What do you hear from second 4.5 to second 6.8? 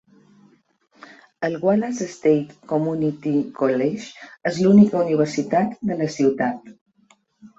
és la única universitat de la ciutat.